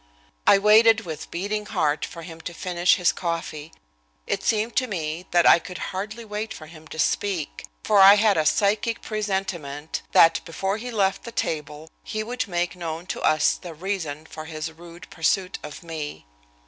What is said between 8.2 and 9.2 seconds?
a psychic